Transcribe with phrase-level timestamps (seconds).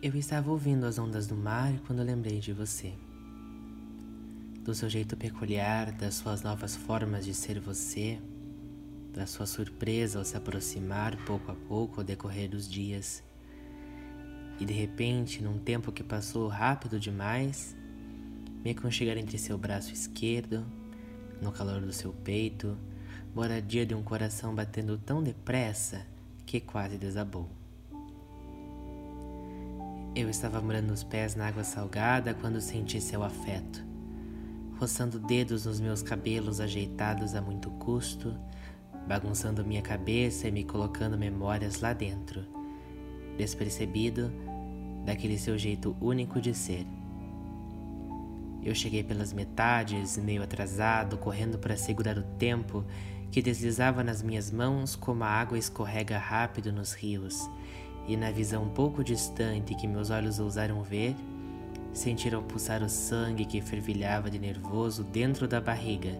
[0.00, 2.94] Eu estava ouvindo as ondas do mar quando lembrei de você.
[4.62, 8.20] Do seu jeito peculiar, das suas novas formas de ser você,
[9.12, 13.24] da sua surpresa ao se aproximar pouco a pouco ao decorrer dos dias.
[14.60, 17.76] E de repente, num tempo que passou rápido demais,
[18.62, 20.64] me aconchegar entre seu braço esquerdo,
[21.42, 22.78] no calor do seu peito,
[23.34, 26.06] moradia de um coração batendo tão depressa
[26.46, 27.50] que quase desabou.
[30.18, 33.84] Eu estava morando os pés na água salgada quando senti seu afeto,
[34.76, 38.34] roçando dedos nos meus cabelos ajeitados a muito custo,
[39.06, 42.44] bagunçando minha cabeça e me colocando memórias lá dentro,
[43.36, 44.32] despercebido
[45.06, 46.84] daquele seu jeito único de ser.
[48.60, 52.84] Eu cheguei pelas metades, meio atrasado, correndo para segurar o tempo
[53.30, 57.48] que deslizava nas minhas mãos como a água escorrega rápido nos rios
[58.08, 61.14] e na visão pouco distante que meus olhos ousaram ver,
[61.92, 66.18] sentiram pulsar o sangue que fervilhava de nervoso dentro da barriga,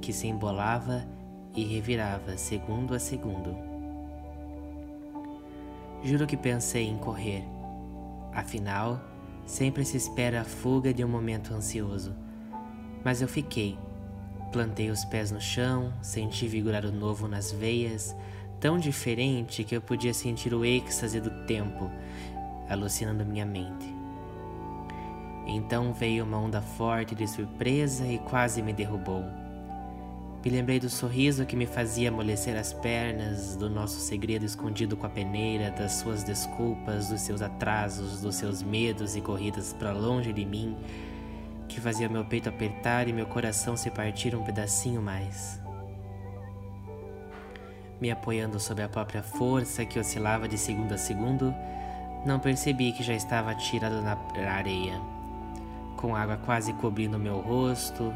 [0.00, 1.04] que se embolava
[1.52, 3.56] e revirava segundo a segundo.
[6.04, 7.42] Juro que pensei em correr.
[8.32, 9.00] Afinal,
[9.44, 12.14] sempre se espera a fuga de um momento ansioso.
[13.04, 13.76] Mas eu fiquei.
[14.52, 18.14] Plantei os pés no chão, senti vigorar o novo nas veias,
[18.66, 21.88] tão diferente que eu podia sentir o êxtase do tempo
[22.68, 23.86] alucinando minha mente.
[25.46, 29.22] Então veio uma onda forte de surpresa e quase me derrubou.
[30.44, 35.06] Me lembrei do sorriso que me fazia amolecer as pernas, do nosso segredo escondido com
[35.06, 40.32] a peneira, das suas desculpas, dos seus atrasos, dos seus medos e corridas para longe
[40.32, 40.76] de mim,
[41.68, 45.64] que fazia meu peito apertar e meu coração se partir um pedacinho mais
[48.00, 51.54] me apoiando sobre a própria força que oscilava de segundo a segundo,
[52.24, 54.18] não percebi que já estava tirado na
[54.50, 55.00] areia,
[55.96, 58.12] com água quase cobrindo meu rosto,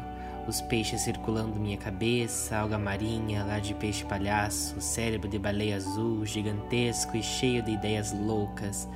[0.47, 6.25] os peixes circulando minha cabeça, alga marinha, lá de peixe palhaço, cérebro de baleia azul,
[6.25, 8.89] gigantesco e cheio de ideias loucas,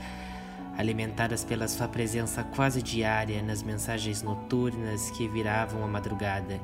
[0.78, 6.60] alimentadas pela sua presença quase diária nas mensagens noturnas que viravam a madrugada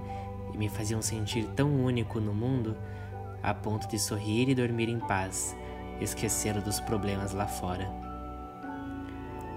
[0.53, 2.75] e me faziam sentir tão único no mundo
[3.43, 5.55] a ponto de sorrir e dormir em paz,
[5.99, 7.89] esquecendo dos problemas lá fora.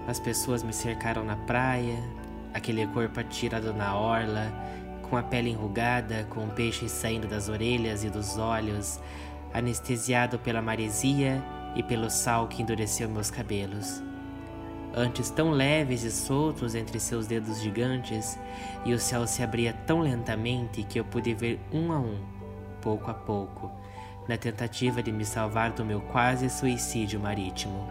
[0.07, 1.97] As pessoas me cercaram na praia,
[2.53, 4.51] aquele corpo atirado na orla,
[5.09, 8.99] com a pele enrugada, com peixes saindo das orelhas e dos olhos,
[9.53, 11.43] anestesiado pela maresia
[11.75, 14.01] e pelo sal que endureceu meus cabelos.
[14.93, 18.39] Antes tão leves e soltos entre seus dedos gigantes,
[18.85, 22.34] e o céu se abria tão lentamente que eu pude ver um a um
[22.85, 23.71] pouco a pouco,
[24.27, 27.89] na tentativa de me salvar do meu quase suicídio marítimo.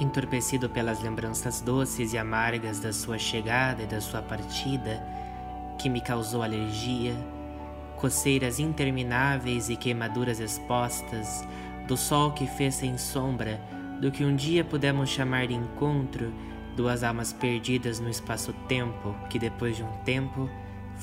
[0.00, 5.04] Entorpecido pelas lembranças doces e amargas da sua chegada e da sua partida,
[5.80, 7.12] que me causou alergia,
[7.96, 11.44] coceiras intermináveis e queimaduras expostas,
[11.88, 13.60] do sol que fez sem sombra,
[14.00, 16.32] do que um dia pudemos chamar de encontro,
[16.76, 20.48] duas almas perdidas no espaço-tempo que depois de um tempo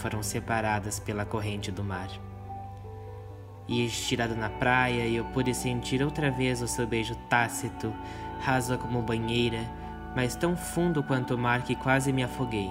[0.01, 2.09] foram separadas pela corrente do mar.
[3.67, 7.93] E estirado na praia, eu pude sentir outra vez o seu beijo tácito,
[8.41, 9.59] raso como banheira,
[10.15, 12.69] mas tão fundo quanto o mar que quase me afoguei,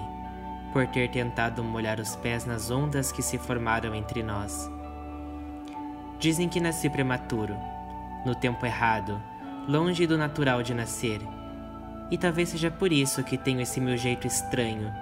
[0.73, 4.69] por ter tentado molhar os pés nas ondas que se formaram entre nós.
[6.19, 7.55] Dizem que nasci prematuro,
[8.25, 9.19] no tempo errado,
[9.67, 11.19] longe do natural de nascer.
[12.11, 14.93] E talvez seja por isso que tenho esse meu jeito estranho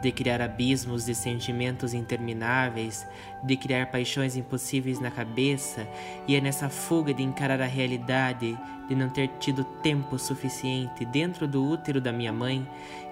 [0.00, 3.06] de criar abismos de sentimentos intermináveis,
[3.42, 5.86] de criar paixões impossíveis na cabeça,
[6.26, 8.56] e é nessa fuga de encarar a realidade,
[8.88, 12.66] de não ter tido tempo suficiente dentro do útero da minha mãe,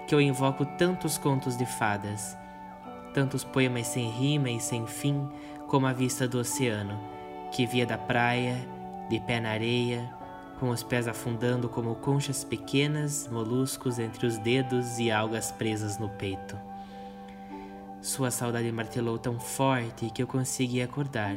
[0.07, 2.37] que eu invoco tantos contos de fadas,
[3.13, 5.27] tantos poemas sem rima e sem fim,
[5.67, 6.97] como a vista do oceano,
[7.51, 8.55] que via da praia,
[9.09, 10.09] de pé na areia,
[10.59, 16.09] com os pés afundando como conchas pequenas, moluscos entre os dedos e algas presas no
[16.09, 16.57] peito.
[18.01, 21.35] Sua saudade martelou tão forte que eu consegui acordar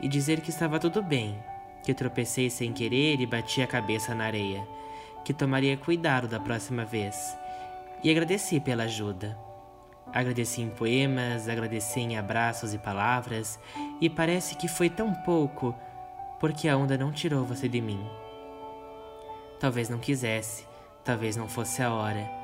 [0.00, 1.38] e dizer que estava tudo bem,
[1.84, 4.66] que tropecei sem querer e bati a cabeça na areia,
[5.24, 7.36] que tomaria cuidado da próxima vez.
[8.02, 9.38] E agradeci pela ajuda.
[10.12, 13.58] Agradeci em poemas, agradeci em abraços e palavras,
[14.00, 15.74] e parece que foi tão pouco,
[16.40, 18.04] porque a onda não tirou você de mim.
[19.60, 20.66] Talvez não quisesse,
[21.04, 22.37] talvez não fosse a hora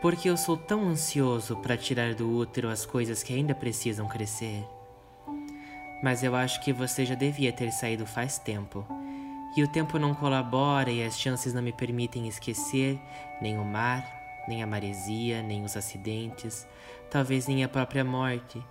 [0.00, 4.64] porque eu sou tão ansioso para tirar do útero as coisas que ainda precisam crescer.
[6.02, 8.86] Mas eu acho que você já devia ter saído faz tempo,
[9.56, 13.00] e o tempo não colabora e as chances não me permitem esquecer
[13.40, 14.04] nem o mar,
[14.46, 16.66] nem a maresia, nem os acidentes,
[17.10, 18.62] talvez nem a própria morte.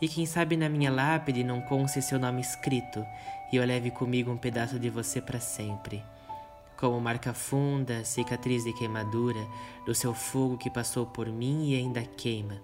[0.00, 3.06] E quem sabe na minha lápide não conste seu nome escrito
[3.52, 6.02] e eu leve comigo um pedaço de você para sempre.
[6.82, 9.46] Como marca funda, cicatriz de queimadura
[9.86, 12.60] do seu fogo que passou por mim e ainda queima,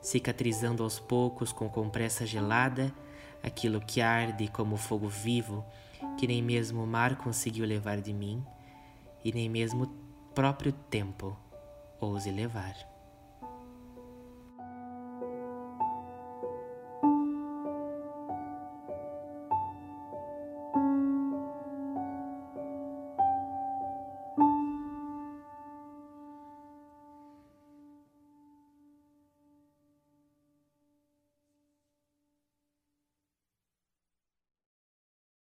[0.00, 2.94] cicatrizando aos poucos com compressa gelada
[3.42, 5.64] aquilo que arde como fogo vivo
[6.16, 8.40] que nem mesmo o mar conseguiu levar de mim,
[9.24, 9.88] e nem mesmo o
[10.32, 11.36] próprio tempo
[12.00, 12.95] ouse levar.